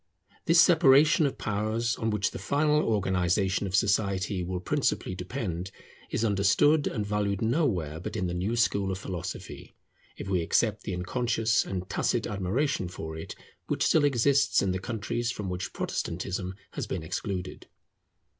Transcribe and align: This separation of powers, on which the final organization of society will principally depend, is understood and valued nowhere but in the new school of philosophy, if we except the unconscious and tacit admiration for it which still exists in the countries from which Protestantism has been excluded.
This 0.45 0.59
separation 0.59 1.27
of 1.27 1.37
powers, 1.37 1.95
on 1.97 2.09
which 2.09 2.31
the 2.31 2.39
final 2.39 2.81
organization 2.81 3.67
of 3.67 3.75
society 3.75 4.43
will 4.43 4.59
principally 4.59 5.13
depend, 5.13 5.69
is 6.09 6.25
understood 6.25 6.87
and 6.87 7.05
valued 7.05 7.39
nowhere 7.39 7.99
but 7.99 8.15
in 8.15 8.25
the 8.25 8.33
new 8.33 8.55
school 8.55 8.91
of 8.91 8.97
philosophy, 8.97 9.75
if 10.17 10.27
we 10.27 10.41
except 10.41 10.85
the 10.85 10.95
unconscious 10.95 11.63
and 11.63 11.87
tacit 11.87 12.25
admiration 12.25 12.87
for 12.87 13.15
it 13.15 13.35
which 13.67 13.85
still 13.85 14.03
exists 14.03 14.59
in 14.63 14.71
the 14.71 14.79
countries 14.79 15.29
from 15.31 15.49
which 15.49 15.71
Protestantism 15.71 16.55
has 16.71 16.87
been 16.87 17.03
excluded. 17.03 17.67